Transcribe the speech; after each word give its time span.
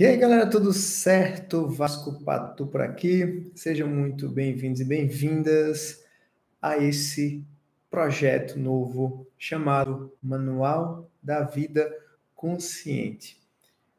E 0.00 0.06
aí, 0.06 0.16
galera, 0.16 0.48
tudo 0.48 0.72
certo? 0.72 1.68
Vasco 1.68 2.24
Pato 2.24 2.66
por 2.66 2.80
aqui. 2.80 3.52
Sejam 3.54 3.86
muito 3.86 4.30
bem-vindos 4.30 4.80
e 4.80 4.84
bem-vindas 4.86 6.02
a 6.62 6.78
esse 6.78 7.44
projeto 7.90 8.58
novo 8.58 9.26
chamado 9.36 10.10
Manual 10.22 11.06
da 11.22 11.42
Vida 11.42 11.94
Consciente. 12.34 13.38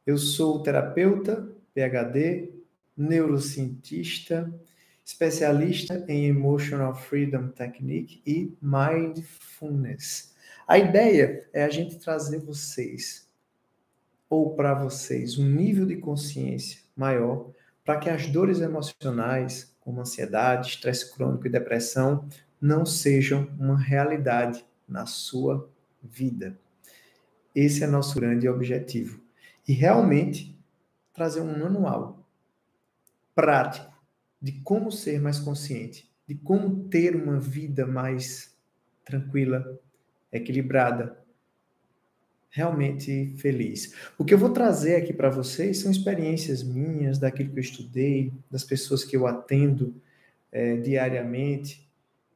Eu 0.04 0.18
sou 0.18 0.64
terapeuta, 0.64 1.48
PhD, 1.72 2.50
neurocientista, 2.98 4.52
especialista 5.06 6.04
em 6.08 6.26
Emotional 6.26 6.96
Freedom 6.96 7.50
Technique 7.50 8.24
e 8.26 8.58
Mindfulness. 8.60 10.34
A 10.68 10.80
ideia 10.80 11.48
é 11.54 11.64
a 11.64 11.70
gente 11.70 12.00
trazer 12.00 12.40
vocês 12.40 13.30
ou 14.32 14.56
para 14.56 14.74
vocês 14.74 15.38
um 15.38 15.46
nível 15.46 15.86
de 15.86 15.98
consciência 15.98 16.80
maior 16.96 17.52
para 17.84 18.00
que 18.00 18.10
as 18.10 18.28
dores 18.28 18.62
emocionais, 18.62 19.76
como 19.82 20.00
ansiedade, 20.00 20.70
estresse 20.70 21.14
crônico 21.14 21.48
e 21.48 21.50
depressão, 21.50 22.30
não 22.60 22.86
sejam 22.86 23.50
uma 23.60 23.78
realidade 23.78 24.66
na 24.88 25.06
sua 25.06 25.70
vida. 26.02 26.58
Esse 27.54 27.84
é 27.84 27.88
nosso 27.88 28.18
grande 28.18 28.48
objetivo. 28.48 29.20
E 29.68 29.74
realmente 29.74 30.58
trazer 31.14 31.42
um 31.42 31.60
manual 31.60 32.26
prático 33.36 33.92
de 34.42 34.54
como 34.62 34.94
ser 34.94 35.20
mais 35.20 35.40
consciente, 35.40 36.10
de 36.26 36.36
como 36.36 36.86
ter 36.86 37.18
uma 37.18 37.38
vida 37.38 37.86
mais 37.86 38.56
tranquila, 39.04 39.78
equilibrada, 40.32 41.21
realmente 42.52 43.34
feliz. 43.38 43.96
O 44.18 44.26
que 44.26 44.34
eu 44.34 44.38
vou 44.38 44.50
trazer 44.50 44.98
aqui 44.98 45.14
para 45.14 45.30
vocês 45.30 45.80
são 45.80 45.90
experiências 45.90 46.62
minhas, 46.62 47.18
daquilo 47.18 47.50
que 47.50 47.58
eu 47.58 47.64
estudei, 47.64 48.32
das 48.52 48.64
pessoas 48.64 49.04
que 49.04 49.16
eu 49.16 49.26
atendo 49.26 49.96
é, 50.52 50.76
diariamente, 50.76 51.90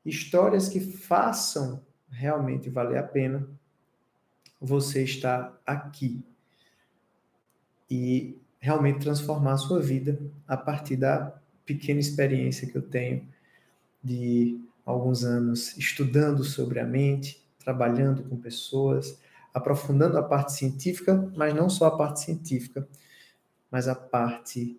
histórias 0.05 0.69
que 0.69 0.79
façam 0.79 1.83
realmente 2.09 2.69
valer 2.69 2.97
a 2.97 3.03
pena 3.03 3.47
você 4.59 5.03
estar 5.03 5.61
aqui 5.65 6.23
e 7.89 8.37
realmente 8.59 8.99
transformar 8.99 9.53
a 9.53 9.57
sua 9.57 9.79
vida 9.79 10.19
a 10.47 10.57
partir 10.57 10.95
da 10.95 11.39
pequena 11.65 11.99
experiência 11.99 12.67
que 12.67 12.75
eu 12.75 12.81
tenho 12.81 13.27
de 14.03 14.59
alguns 14.85 15.23
anos 15.23 15.77
estudando 15.77 16.43
sobre 16.43 16.79
a 16.79 16.85
mente, 16.85 17.43
trabalhando 17.59 18.23
com 18.23 18.37
pessoas, 18.37 19.19
aprofundando 19.55 20.17
a 20.17 20.21
parte 20.21 20.51
científica, 20.51 21.31
mas 21.33 21.55
não 21.55 21.69
só 21.69 21.85
a 21.85 21.97
parte 21.97 22.19
científica, 22.19 22.85
mas 23.71 23.87
a 23.87 23.95
parte 23.95 24.77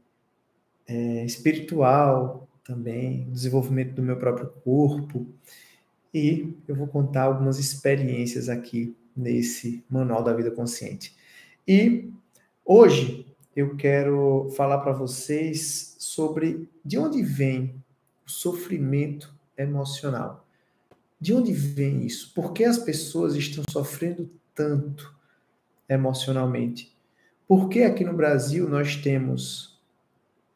é, 0.86 1.24
espiritual 1.24 2.46
também, 2.62 3.26
desenvolvimento 3.30 3.94
do 3.94 4.02
meu 4.02 4.18
próprio 4.18 4.48
corpo. 4.62 5.26
E 6.12 6.54
eu 6.68 6.74
vou 6.74 6.86
contar 6.86 7.22
algumas 7.22 7.58
experiências 7.58 8.50
aqui 8.50 8.94
nesse 9.16 9.82
Manual 9.88 10.22
da 10.22 10.34
Vida 10.34 10.50
Consciente. 10.50 11.16
E 11.66 12.10
hoje 12.62 13.26
eu 13.56 13.76
quero 13.76 14.52
falar 14.58 14.80
para 14.80 14.92
vocês 14.92 15.96
sobre 15.98 16.68
de 16.84 16.98
onde 16.98 17.22
vem 17.22 17.82
o 18.26 18.30
sofrimento 18.30 19.34
emocional. 19.56 20.46
De 21.18 21.32
onde 21.32 21.54
vem 21.54 22.04
isso? 22.04 22.34
Por 22.34 22.52
que 22.52 22.62
as 22.62 22.76
pessoas 22.76 23.34
estão 23.34 23.64
sofrendo 23.70 24.30
tanto 24.56 25.14
emocionalmente? 25.88 26.92
Por 27.46 27.68
que 27.68 27.82
aqui 27.82 28.02
no 28.02 28.14
Brasil 28.14 28.68
nós 28.68 28.96
temos 28.96 29.78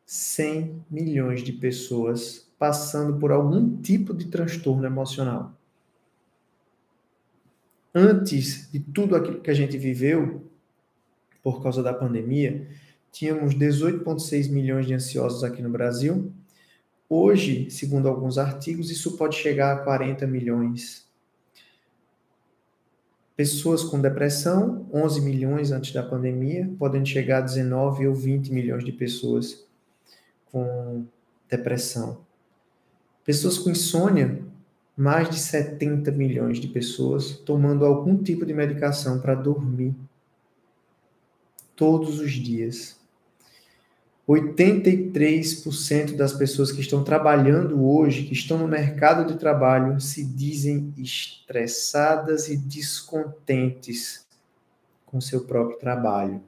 100 0.06 0.84
milhões 0.90 1.44
de 1.44 1.52
pessoas 1.52 2.50
passando 2.58 3.18
por 3.18 3.30
algum 3.30 3.80
tipo 3.80 4.12
de 4.12 4.26
transtorno 4.26 4.84
emocional? 4.84 5.54
Antes 7.94 8.70
de 8.72 8.80
tudo 8.80 9.14
aquilo 9.14 9.40
que 9.40 9.50
a 9.50 9.54
gente 9.54 9.76
viveu, 9.76 10.44
por 11.42 11.62
causa 11.62 11.82
da 11.82 11.92
pandemia, 11.92 12.68
tínhamos 13.12 13.54
18,6 13.54 14.50
milhões 14.50 14.86
de 14.86 14.94
ansiosos 14.94 15.44
aqui 15.44 15.62
no 15.62 15.70
Brasil. 15.70 16.32
Hoje, 17.08 17.70
segundo 17.70 18.08
alguns 18.08 18.38
artigos, 18.38 18.90
isso 18.90 19.16
pode 19.16 19.36
chegar 19.36 19.72
a 19.72 19.78
40 19.80 20.26
milhões 20.26 21.09
Pessoas 23.40 23.82
com 23.82 23.98
depressão, 23.98 24.86
11 24.92 25.22
milhões 25.22 25.72
antes 25.72 25.94
da 25.94 26.02
pandemia, 26.02 26.70
podem 26.78 27.02
chegar 27.06 27.38
a 27.38 27.40
19 27.40 28.06
ou 28.06 28.14
20 28.14 28.52
milhões 28.52 28.84
de 28.84 28.92
pessoas 28.92 29.66
com 30.52 31.06
depressão. 31.48 32.18
Pessoas 33.24 33.56
com 33.56 33.70
insônia, 33.70 34.44
mais 34.94 35.30
de 35.30 35.38
70 35.38 36.10
milhões 36.10 36.60
de 36.60 36.68
pessoas 36.68 37.30
tomando 37.30 37.86
algum 37.86 38.22
tipo 38.22 38.44
de 38.44 38.52
medicação 38.52 39.18
para 39.18 39.34
dormir 39.34 39.94
todos 41.74 42.20
os 42.20 42.32
dias. 42.32 42.99
83% 44.30 46.14
das 46.14 46.32
pessoas 46.32 46.70
que 46.70 46.80
estão 46.80 47.02
trabalhando 47.02 47.84
hoje, 47.84 48.24
que 48.24 48.32
estão 48.32 48.58
no 48.58 48.68
mercado 48.68 49.26
de 49.26 49.36
trabalho, 49.38 50.00
se 50.00 50.24
dizem 50.24 50.94
estressadas 50.96 52.48
e 52.48 52.56
descontentes 52.56 54.24
com 55.04 55.20
seu 55.20 55.40
próprio 55.40 55.78
trabalho. 55.78 56.40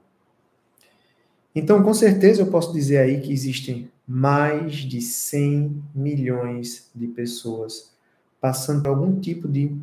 Então, 1.52 1.82
com 1.82 1.92
certeza, 1.92 2.42
eu 2.42 2.46
posso 2.46 2.72
dizer 2.72 2.98
aí 2.98 3.20
que 3.20 3.32
existem 3.32 3.90
mais 4.06 4.76
de 4.76 5.00
100 5.00 5.82
milhões 5.94 6.88
de 6.94 7.08
pessoas 7.08 7.92
passando 8.40 8.82
por 8.82 8.90
algum 8.90 9.20
tipo 9.20 9.48
de 9.48 9.76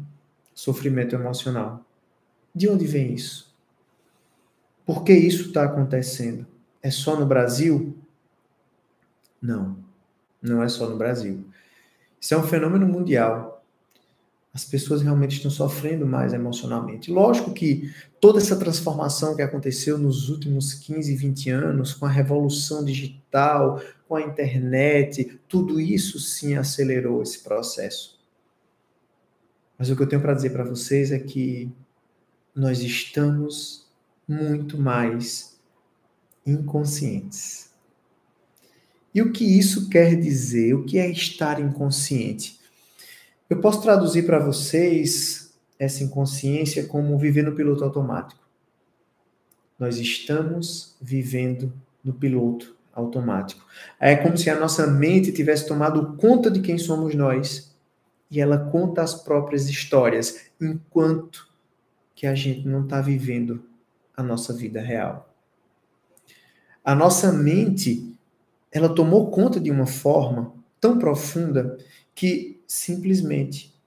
sofrimento 0.54 1.16
emocional. 1.16 1.86
De 2.56 2.70
onde 2.70 2.86
vem 2.86 3.14
isso? 3.14 3.54
Por 4.86 5.04
que 5.04 5.14
isso 5.14 5.48
está 5.48 5.66
acontecendo? 5.66 6.48
É 6.82 6.90
só 6.90 7.20
no 7.20 7.26
Brasil? 7.26 7.98
Não, 9.42 9.78
não 10.42 10.64
é 10.64 10.70
só 10.70 10.88
no 10.90 10.98
Brasil. 10.98 11.46
Isso 12.20 12.34
é 12.34 12.38
um 12.38 12.44
fenômeno 12.44 12.86
mundial. 12.86 13.64
As 14.54 14.66
pessoas 14.66 15.02
realmente 15.02 15.38
estão 15.38 15.52
sofrendo 15.52 16.06
mais 16.06 16.34
emocionalmente. 16.34 17.12
Lógico 17.12 17.54
que 17.54 17.94
toda 18.20 18.40
essa 18.40 18.58
transformação 18.58 19.36
que 19.36 19.42
aconteceu 19.42 19.98
nos 19.98 20.30
últimos 20.30 20.74
15, 20.74 21.16
20 21.16 21.50
anos, 21.52 21.94
com 21.94 22.06
a 22.06 22.10
revolução 22.10 22.84
digital, 22.84 23.82
com 24.08 24.16
a 24.16 24.22
internet, 24.22 25.40
tudo 25.48 25.80
isso 25.80 26.20
sim 26.20 26.56
acelerou 26.56 27.22
esse 27.22 27.44
processo. 27.44 28.20
Mas 29.78 29.90
o 29.90 29.96
que 29.96 30.02
eu 30.02 30.10
tenho 30.10 30.22
para 30.22 30.34
dizer 30.34 30.50
para 30.50 30.64
vocês 30.64 31.12
é 31.12 31.20
que 31.20 31.72
nós 32.54 32.82
estamos 32.82 33.88
muito 34.28 34.78
mais 34.78 35.59
inconscientes. 36.50 37.70
E 39.14 39.22
o 39.22 39.32
que 39.32 39.44
isso 39.44 39.90
quer 39.90 40.16
dizer? 40.16 40.74
O 40.74 40.84
que 40.84 40.98
é 40.98 41.10
estar 41.10 41.60
inconsciente? 41.60 42.60
Eu 43.50 43.60
posso 43.60 43.82
traduzir 43.82 44.26
para 44.26 44.40
vocês 44.40 45.54
essa 45.78 46.04
inconsciência 46.04 46.86
como 46.86 47.18
viver 47.18 47.44
no 47.44 47.56
piloto 47.56 47.84
automático. 47.84 48.42
Nós 49.78 49.98
estamos 49.98 50.96
vivendo 51.02 51.74
no 52.04 52.14
piloto 52.14 52.76
automático. 52.94 53.66
É 54.00 54.16
como 54.16 54.38
se 54.38 54.50
a 54.50 54.60
nossa 54.60 54.86
mente 54.86 55.32
tivesse 55.32 55.68
tomado 55.68 56.18
conta 56.18 56.52
de 56.52 56.60
quem 56.60 56.78
somos 56.78 57.16
nós 57.16 57.76
e 58.30 58.40
ela 58.40 58.58
conta 58.58 59.02
as 59.02 59.16
próprias 59.16 59.68
histórias, 59.68 60.52
enquanto 60.62 61.48
que 62.14 62.28
a 62.28 62.36
gente 62.36 62.68
não 62.68 62.84
está 62.84 63.02
vivendo 63.02 63.64
a 64.16 64.22
nossa 64.22 64.54
vida 64.54 64.82
real. 64.82 65.29
A 66.90 66.96
nossa 66.96 67.32
mente, 67.32 68.18
ela 68.72 68.90
tomou 68.90 69.30
conta 69.30 69.60
de 69.60 69.70
uma 69.70 69.86
forma 69.86 70.56
tão 70.82 70.98
profunda 70.98 71.78
que 72.16 72.60
simplesmente 72.66 73.80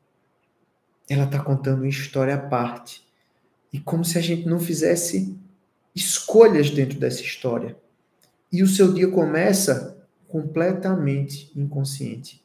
ela 1.10 1.24
está 1.24 1.40
contando 1.42 1.78
uma 1.78 1.88
história 1.88 2.36
à 2.36 2.38
parte. 2.38 3.04
E 3.72 3.80
como 3.80 4.04
se 4.04 4.18
a 4.18 4.20
gente 4.20 4.46
não 4.46 4.60
fizesse 4.60 5.36
escolhas 5.92 6.70
dentro 6.70 6.96
dessa 6.96 7.22
história. 7.22 7.76
E 8.52 8.62
o 8.62 8.68
seu 8.68 8.94
dia 8.94 9.10
começa 9.10 10.06
completamente 10.28 11.50
inconsciente. 11.56 12.41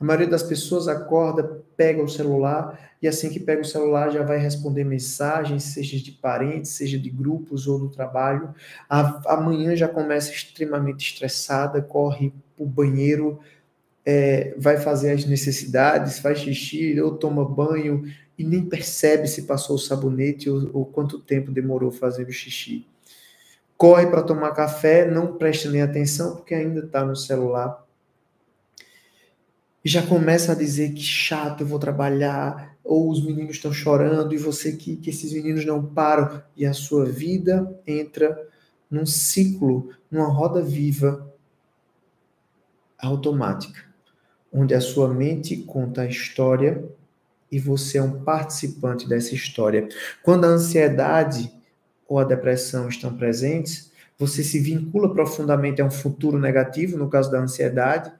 A 0.00 0.04
maioria 0.04 0.28
das 0.28 0.42
pessoas 0.42 0.88
acorda, 0.88 1.62
pega 1.76 2.02
o 2.02 2.08
celular 2.08 2.90
e 3.02 3.06
assim 3.06 3.28
que 3.28 3.38
pega 3.38 3.60
o 3.60 3.64
celular 3.66 4.10
já 4.10 4.22
vai 4.22 4.38
responder 4.38 4.82
mensagens, 4.82 5.62
seja 5.62 5.98
de 6.02 6.10
parentes, 6.12 6.70
seja 6.70 6.98
de 6.98 7.10
grupos 7.10 7.66
ou 7.66 7.78
do 7.78 7.88
trabalho. 7.90 8.54
A, 8.88 9.34
amanhã 9.34 9.76
já 9.76 9.86
começa 9.86 10.30
extremamente 10.32 11.06
estressada, 11.12 11.82
corre 11.82 12.32
para 12.56 12.64
o 12.64 12.66
banheiro, 12.66 13.40
é, 14.04 14.54
vai 14.56 14.78
fazer 14.78 15.12
as 15.12 15.26
necessidades, 15.26 16.18
faz 16.18 16.38
xixi 16.38 16.98
ou 17.00 17.16
toma 17.16 17.44
banho 17.44 18.04
e 18.38 18.44
nem 18.44 18.64
percebe 18.64 19.28
se 19.28 19.42
passou 19.42 19.76
o 19.76 19.78
sabonete 19.78 20.48
ou, 20.48 20.70
ou 20.72 20.86
quanto 20.86 21.18
tempo 21.18 21.52
demorou 21.52 21.90
fazendo 21.90 22.32
xixi. 22.32 22.86
corre 23.76 24.06
para 24.06 24.22
tomar 24.22 24.52
café, 24.52 25.10
não 25.10 25.36
presta 25.36 25.70
nem 25.70 25.82
atenção 25.82 26.36
porque 26.36 26.54
ainda 26.54 26.80
está 26.80 27.04
no 27.04 27.16
celular. 27.16 27.86
E 29.84 29.88
já 29.88 30.06
começa 30.06 30.52
a 30.52 30.54
dizer 30.54 30.92
que 30.92 31.02
chato, 31.02 31.62
eu 31.62 31.66
vou 31.66 31.78
trabalhar, 31.78 32.76
ou 32.84 33.10
os 33.10 33.24
meninos 33.24 33.56
estão 33.56 33.72
chorando 33.72 34.34
e 34.34 34.38
você 34.38 34.72
que, 34.72 34.96
que 34.96 35.10
esses 35.10 35.32
meninos 35.32 35.64
não 35.64 35.84
param. 35.84 36.42
E 36.56 36.66
a 36.66 36.72
sua 36.72 37.06
vida 37.06 37.78
entra 37.86 38.36
num 38.90 39.06
ciclo, 39.06 39.90
numa 40.10 40.26
roda 40.26 40.60
viva 40.60 41.32
automática, 42.98 43.84
onde 44.52 44.74
a 44.74 44.80
sua 44.80 45.08
mente 45.08 45.56
conta 45.56 46.02
a 46.02 46.06
história 46.06 46.84
e 47.50 47.58
você 47.58 47.98
é 47.98 48.02
um 48.02 48.22
participante 48.22 49.08
dessa 49.08 49.34
história. 49.34 49.88
Quando 50.22 50.44
a 50.44 50.48
ansiedade 50.48 51.52
ou 52.06 52.18
a 52.18 52.24
depressão 52.24 52.88
estão 52.88 53.16
presentes, 53.16 53.90
você 54.18 54.42
se 54.42 54.58
vincula 54.58 55.12
profundamente 55.12 55.80
a 55.80 55.84
um 55.84 55.90
futuro 55.90 56.38
negativo, 56.38 56.98
no 56.98 57.08
caso 57.08 57.30
da 57.30 57.40
ansiedade, 57.40 58.12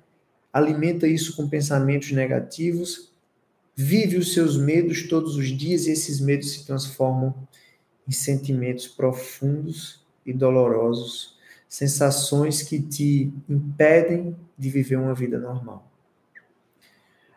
alimenta 0.53 1.07
isso 1.07 1.37
com 1.37 1.49
pensamentos 1.49 2.13
negativos, 2.13 3.13
vive 3.75 4.17
os 4.17 4.35
seus 4.35 4.57
medos 4.57 5.09
todos 5.09 5.37
os 5.37 5.49
dias 5.49 5.87
e 5.87 5.93
esses 5.93 6.21
medos 6.21 6.53
se 6.53 6.67
transformam 6.67 7.35
em 8.07 8.13
sentimentos 8.13 8.89
profundos 8.89 10.05
e 10.27 10.33
dolorosos, 10.33 11.39
sensações 11.69 12.63
que 12.63 12.81
te 12.81 13.33
impedem 13.49 14.37
de 14.59 14.69
viver 14.69 14.97
uma 14.97 15.15
vida 15.15 15.39
normal. 15.39 15.89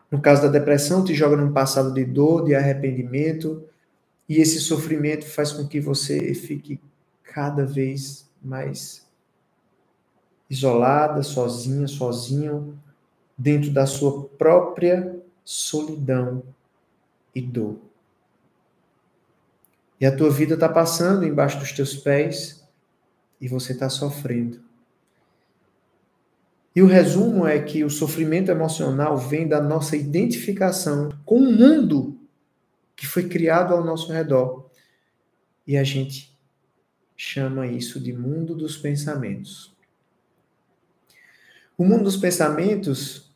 No 0.09 0.19
caso 0.19 0.43
da 0.43 0.47
depressão, 0.47 1.03
te 1.03 1.13
joga 1.13 1.35
num 1.35 1.53
passado 1.53 1.93
de 1.93 2.03
dor, 2.05 2.45
de 2.45 2.53
arrependimento, 2.53 3.63
e 4.27 4.37
esse 4.37 4.59
sofrimento 4.59 5.25
faz 5.25 5.51
com 5.51 5.67
que 5.67 5.79
você 5.79 6.33
fique 6.33 6.79
cada 7.23 7.65
vez 7.65 8.29
mais 8.43 9.07
isolada, 10.49 11.23
sozinha, 11.23 11.87
sozinho, 11.87 12.77
dentro 13.37 13.71
da 13.71 13.85
sua 13.85 14.25
própria 14.29 15.21
solidão 15.43 16.43
e 17.33 17.41
dor. 17.41 17.79
E 19.99 20.05
a 20.05 20.15
tua 20.15 20.29
vida 20.29 20.55
está 20.55 20.67
passando 20.67 21.25
embaixo 21.25 21.59
dos 21.59 21.71
teus 21.71 21.95
pés 21.95 22.67
e 23.39 23.47
você 23.47 23.73
está 23.73 23.89
sofrendo. 23.89 24.61
E 26.75 26.81
o 26.81 26.87
resumo 26.87 27.45
é 27.45 27.61
que 27.61 27.83
o 27.83 27.89
sofrimento 27.89 28.49
emocional 28.49 29.17
vem 29.17 29.47
da 29.47 29.61
nossa 29.61 29.95
identificação 29.95 31.09
com 31.23 31.37
o 31.37 31.51
mundo 31.51 32.19
que 32.95 33.05
foi 33.05 33.29
criado 33.29 33.73
ao 33.73 33.83
nosso 33.83 34.11
redor. 34.11 34.69
E 35.67 35.77
a 35.77 35.83
gente 35.83 36.37
chama 37.15 37.67
isso 37.67 37.99
de 37.99 38.11
mundo 38.11 38.55
dos 38.55 38.75
pensamentos. 38.75 39.72
O 41.77 41.83
mundo 41.83 42.03
dos 42.03 42.17
pensamentos, 42.17 43.31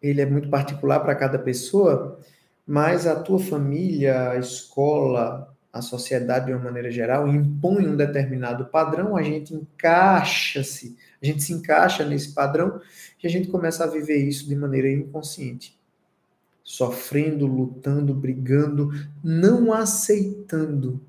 ele 0.00 0.20
é 0.20 0.26
muito 0.26 0.48
particular 0.48 1.00
para 1.00 1.14
cada 1.14 1.38
pessoa, 1.38 2.18
mas 2.66 3.06
a 3.06 3.20
tua 3.20 3.38
família, 3.38 4.30
a 4.30 4.38
escola, 4.38 5.52
a 5.72 5.82
sociedade 5.82 6.46
de 6.46 6.52
uma 6.52 6.64
maneira 6.64 6.90
geral 6.90 7.28
impõe 7.28 7.86
um 7.86 7.96
determinado 7.96 8.66
padrão, 8.66 9.16
a 9.16 9.22
gente 9.22 9.54
encaixa-se, 9.54 10.96
a 11.22 11.26
gente 11.26 11.42
se 11.42 11.52
encaixa 11.52 12.04
nesse 12.04 12.32
padrão 12.32 12.80
e 13.22 13.26
a 13.26 13.30
gente 13.30 13.48
começa 13.48 13.84
a 13.84 13.86
viver 13.86 14.16
isso 14.16 14.48
de 14.48 14.56
maneira 14.56 14.90
inconsciente. 14.90 15.78
Sofrendo, 16.62 17.46
lutando, 17.46 18.14
brigando, 18.14 18.90
não 19.22 19.72
aceitando 19.72 21.00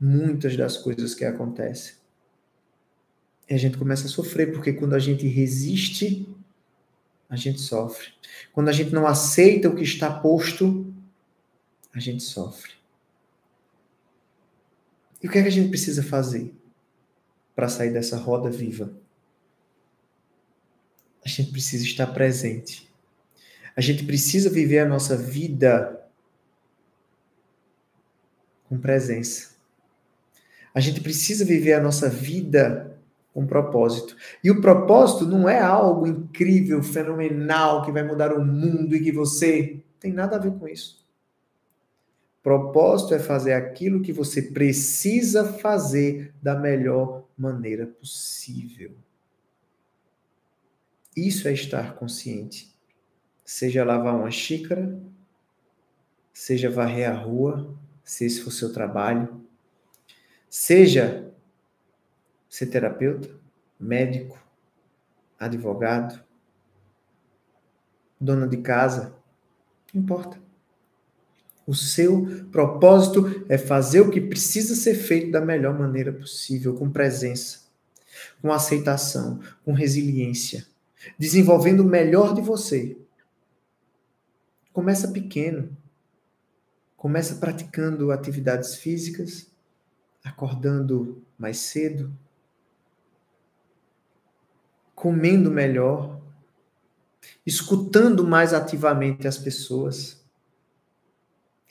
muitas 0.00 0.56
das 0.56 0.76
coisas 0.76 1.14
que 1.14 1.24
acontecem. 1.24 1.94
E 3.48 3.54
a 3.54 3.56
gente 3.56 3.78
começa 3.78 4.06
a 4.06 4.10
sofrer, 4.10 4.52
porque 4.52 4.72
quando 4.72 4.94
a 4.94 4.98
gente 4.98 5.26
resiste, 5.26 6.28
a 7.28 7.36
gente 7.36 7.60
sofre. 7.60 8.08
Quando 8.52 8.68
a 8.68 8.72
gente 8.72 8.92
não 8.92 9.06
aceita 9.06 9.68
o 9.68 9.76
que 9.76 9.84
está 9.84 10.10
posto, 10.10 10.92
a 11.94 12.00
gente 12.00 12.22
sofre. 12.22 12.72
E 15.22 15.28
o 15.28 15.30
que 15.30 15.38
é 15.38 15.42
que 15.42 15.48
a 15.48 15.52
gente 15.52 15.68
precisa 15.68 16.02
fazer 16.02 16.54
para 17.54 17.68
sair 17.68 17.92
dessa 17.92 18.16
roda 18.16 18.50
viva? 18.50 18.92
A 21.24 21.28
gente 21.28 21.50
precisa 21.50 21.84
estar 21.84 22.06
presente. 22.08 22.88
A 23.74 23.80
gente 23.80 24.04
precisa 24.04 24.48
viver 24.48 24.78
a 24.80 24.88
nossa 24.88 25.16
vida 25.16 26.06
com 28.68 28.78
presença. 28.78 29.56
A 30.74 30.80
gente 30.80 31.00
precisa 31.00 31.44
viver 31.44 31.72
a 31.72 31.80
nossa 31.80 32.08
vida 32.08 32.95
com 33.36 33.46
propósito. 33.46 34.16
E 34.42 34.50
o 34.50 34.62
propósito 34.62 35.26
não 35.26 35.46
é 35.46 35.60
algo 35.60 36.06
incrível, 36.06 36.82
fenomenal, 36.82 37.84
que 37.84 37.92
vai 37.92 38.02
mudar 38.02 38.32
o 38.32 38.42
mundo 38.42 38.96
e 38.96 39.04
que 39.04 39.12
você 39.12 39.84
tem 40.00 40.10
nada 40.10 40.36
a 40.36 40.38
ver 40.38 40.52
com 40.52 40.66
isso. 40.66 41.04
Propósito 42.42 43.12
é 43.12 43.18
fazer 43.18 43.52
aquilo 43.52 44.00
que 44.00 44.10
você 44.10 44.40
precisa 44.40 45.44
fazer 45.44 46.32
da 46.40 46.58
melhor 46.58 47.24
maneira 47.36 47.86
possível. 47.86 48.92
Isso 51.14 51.46
é 51.46 51.52
estar 51.52 51.94
consciente. 51.96 52.74
Seja 53.44 53.84
lavar 53.84 54.14
uma 54.14 54.30
xícara, 54.30 54.98
seja 56.32 56.70
varrer 56.70 57.10
a 57.10 57.14
rua, 57.14 57.76
se 58.02 58.24
esse 58.24 58.40
for 58.40 58.50
seu 58.50 58.72
trabalho, 58.72 59.42
seja 60.48 61.30
ser 62.56 62.68
terapeuta, 62.68 63.28
médico, 63.78 64.42
advogado, 65.38 66.18
dona 68.18 68.48
de 68.48 68.56
casa, 68.56 69.14
não 69.92 70.00
importa. 70.00 70.40
O 71.66 71.74
seu 71.74 72.46
propósito 72.50 73.44
é 73.50 73.58
fazer 73.58 74.00
o 74.00 74.10
que 74.10 74.22
precisa 74.22 74.74
ser 74.74 74.94
feito 74.94 75.32
da 75.32 75.40
melhor 75.42 75.78
maneira 75.78 76.10
possível, 76.10 76.72
com 76.72 76.88
presença, 76.88 77.66
com 78.40 78.50
aceitação, 78.50 79.38
com 79.62 79.74
resiliência, 79.74 80.66
desenvolvendo 81.18 81.80
o 81.80 81.84
melhor 81.84 82.32
de 82.32 82.40
você. 82.40 82.96
Começa 84.72 85.08
pequeno. 85.08 85.76
Começa 86.96 87.34
praticando 87.34 88.10
atividades 88.10 88.76
físicas, 88.76 89.46
acordando 90.24 91.22
mais 91.38 91.58
cedo, 91.58 92.10
comendo 94.96 95.48
melhor, 95.48 96.20
escutando 97.46 98.26
mais 98.26 98.52
ativamente 98.52 99.28
as 99.28 99.38
pessoas 99.38 100.26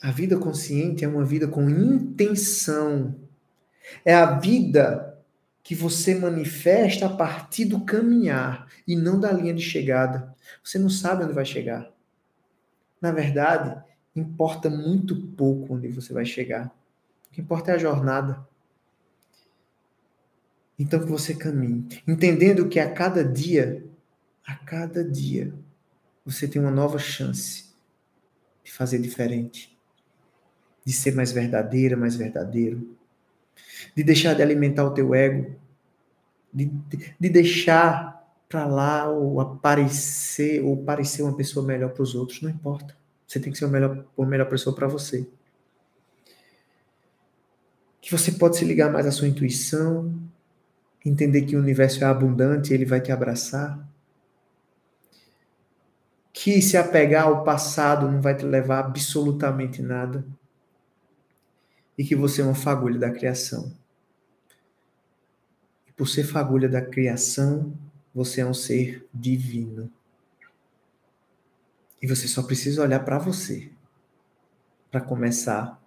a 0.05 0.12
vida 0.12 0.38
consciente 0.38 1.03
é 1.03 1.08
uma 1.08 1.25
vida 1.25 1.48
com 1.48 1.67
intenção. 1.67 3.15
É 4.05 4.13
a 4.13 4.38
vida 4.38 5.17
que 5.63 5.74
você 5.74 6.13
manifesta 6.13 7.08
a 7.08 7.10
partir 7.10 7.65
do 7.65 7.84
caminhar 7.84 8.67
e 8.88 8.96
não 8.96 9.20
da 9.20 9.32
linha 9.32 9.51
de 9.51 9.63
chegada. 9.63 10.32
Você 10.63 10.77
não 10.77 10.89
sabe 10.89 11.24
onde 11.24 11.34
vai 11.34 11.44
chegar. 11.44 11.91
Na 13.01 13.12
verdade, 13.12 13.84
importa 14.15 14.70
muito 14.70 15.15
pouco 15.29 15.74
onde 15.74 15.88
você 15.88 16.13
vai 16.13 16.24
chegar. 16.24 16.67
O 17.27 17.34
que 17.34 17.41
importa 17.41 17.72
é 17.72 17.74
a 17.74 17.79
jornada. 17.79 18.48
Então 20.77 21.00
que 21.00 21.10
você 21.10 21.34
caminhe, 21.34 21.88
entendendo 22.08 22.67
que 22.67 22.79
a 22.79 22.91
cada 22.91 23.24
dia, 23.24 23.86
a 24.46 24.55
cada 24.55 25.03
dia, 25.03 25.53
você 26.25 26.48
tem 26.48 26.62
uma 26.62 26.72
nova 26.72 27.00
chance 27.00 27.65
de 28.63 28.72
fazer 28.72 29.00
diferente. 29.00 29.77
De 30.84 30.91
ser 30.91 31.15
mais 31.15 31.32
verdadeira, 31.32 31.96
mais 31.98 32.15
verdadeiro, 32.15 32.96
de 33.96 34.03
deixar 34.03 34.36
de 34.36 34.41
alimentar 34.41 34.84
o 34.84 34.94
teu 34.94 35.15
ego, 35.15 35.55
de, 36.53 36.65
de, 36.65 37.15
de 37.20 37.29
deixar 37.29 38.15
para 38.48 38.65
lá 38.65 39.10
ou 39.10 39.41
aparecer 39.41 40.63
ou 40.63 40.77
parecer 40.77 41.24
uma 41.24 41.36
pessoa 41.36 41.65
melhor 41.65 41.91
para 41.91 42.03
os 42.03 42.13
outros, 42.13 42.41
não 42.41 42.50
importa. 42.50 42.96
Você 43.27 43.39
tem 43.39 43.51
que 43.51 43.58
ser 43.58 43.65
a 43.65 43.67
melhor, 43.67 44.05
a 44.17 44.25
melhor 44.25 44.48
pessoa 44.48 44.75
para 44.75 44.88
você. 44.88 45.27
Que 48.00 48.12
você 48.12 48.32
pode 48.34 48.58
se 48.58 48.65
ligar 48.65 48.91
mais 48.91 49.08
à 49.08 49.12
sua 49.12 49.27
intuição, 49.27 50.13
entender 51.06 51.44
que 51.44 51.56
o 51.56 51.60
universo 51.60 52.04
é 52.04 52.08
abundante, 52.08 52.74
ele 52.74 52.86
vai 52.86 53.00
te 53.00 53.12
abraçar. 53.12 53.88
Que 56.34 56.62
se 56.62 56.76
apegar 56.76 57.26
ao 57.26 57.44
passado 57.44 58.12
não 58.12 58.22
vai 58.22 58.36
te 58.36 58.44
levar 58.44 58.80
absolutamente 58.80 59.82
nada 59.82 60.26
e 61.98 62.04
que 62.04 62.16
você 62.16 62.42
é 62.42 62.46
uma 62.46 62.56
fagulha 62.56 63.00
da 63.00 63.12
criação. 63.12 63.72
E 65.88 65.92
por 65.94 66.08
ser 66.08 66.24
fagulha 66.24 66.68
da 66.68 66.82
criação, 66.82 67.74
você 68.14 68.42
é 68.42 68.46
um 68.46 68.54
ser 68.54 69.08
divino. 69.14 69.90
E 72.02 72.08
você 72.08 72.28
só 72.28 72.44
precisa 72.44 72.82
olhar 72.82 73.00
para 73.00 73.18
você 73.18 73.72
para 74.96 75.02
começar 75.02 75.78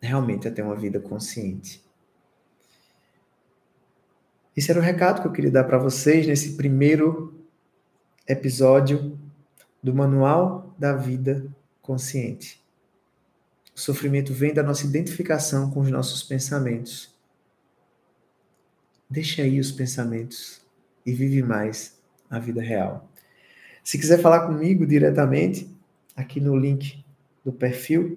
realmente 0.00 0.48
a 0.48 0.50
ter 0.50 0.62
uma 0.62 0.74
vida 0.74 0.98
consciente. 0.98 1.85
Esse 4.56 4.70
era 4.70 4.80
o 4.80 4.82
recado 4.82 5.20
que 5.20 5.28
eu 5.28 5.32
queria 5.32 5.50
dar 5.50 5.64
para 5.64 5.76
vocês 5.76 6.26
nesse 6.26 6.54
primeiro 6.54 7.34
episódio 8.26 9.20
do 9.82 9.94
Manual 9.94 10.74
da 10.78 10.96
Vida 10.96 11.46
Consciente. 11.82 12.64
O 13.74 13.78
sofrimento 13.78 14.32
vem 14.32 14.54
da 14.54 14.62
nossa 14.62 14.86
identificação 14.86 15.70
com 15.70 15.80
os 15.80 15.90
nossos 15.90 16.22
pensamentos. 16.22 17.14
Deixa 19.10 19.42
aí 19.42 19.60
os 19.60 19.70
pensamentos 19.70 20.62
e 21.04 21.12
vive 21.12 21.42
mais 21.42 22.00
a 22.30 22.38
vida 22.38 22.62
real. 22.62 23.06
Se 23.84 23.98
quiser 23.98 24.22
falar 24.22 24.46
comigo 24.46 24.86
diretamente, 24.86 25.70
aqui 26.16 26.40
no 26.40 26.56
link 26.56 27.04
do 27.44 27.52
perfil, 27.52 28.16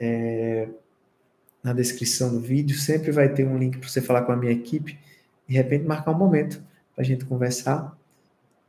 é, 0.00 0.68
na 1.62 1.74
descrição 1.74 2.32
do 2.32 2.40
vídeo, 2.40 2.78
sempre 2.78 3.12
vai 3.12 3.28
ter 3.28 3.46
um 3.46 3.58
link 3.58 3.76
para 3.76 3.86
você 3.86 4.00
falar 4.00 4.22
com 4.22 4.32
a 4.32 4.36
minha 4.36 4.52
equipe 4.52 4.98
de 5.48 5.54
repente 5.54 5.84
marcar 5.84 6.12
um 6.12 6.18
momento 6.18 6.62
para 6.94 7.02
a 7.02 7.06
gente 7.06 7.24
conversar 7.24 7.96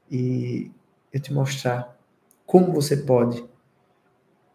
e 0.09 0.71
eu 1.11 1.19
te 1.19 1.33
mostrar 1.33 1.97
como 2.45 2.71
você 2.71 2.97
pode 2.97 3.43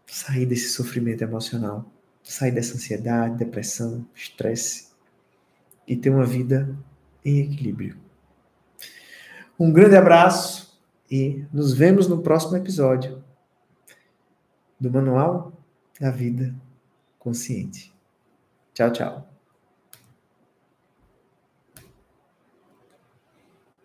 sair 0.07 0.47
desse 0.47 0.71
sofrimento 0.71 1.23
emocional, 1.23 1.91
sair 2.23 2.52
dessa 2.52 2.75
ansiedade, 2.75 3.37
depressão, 3.37 4.07
estresse 4.14 4.88
e 5.87 5.97
ter 5.97 6.11
uma 6.11 6.25
vida 6.25 6.76
em 7.25 7.41
equilíbrio. 7.41 7.97
Um 9.59 9.73
grande 9.73 9.97
abraço 9.97 10.81
e 11.11 11.45
nos 11.52 11.73
vemos 11.73 12.09
no 12.09 12.23
próximo 12.23 12.57
episódio 12.57 13.23
do 14.79 14.91
Manual 14.91 15.52
da 16.00 16.11
Vida 16.11 16.55
Consciente. 17.19 17.95
Tchau, 18.75 18.93
tchau. 18.93 19.31